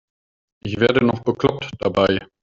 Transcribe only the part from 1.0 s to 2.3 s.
noch bekloppt dabei.